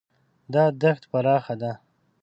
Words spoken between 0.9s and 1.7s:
پراخه